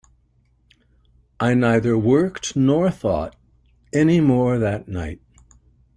I 1.39 1.53
neither 1.53 1.95
worked 1.95 2.55
nor 2.55 2.89
thought 2.89 3.35
any 3.93 4.19
more 4.19 4.57
that 4.57 4.87
night. 4.87 5.21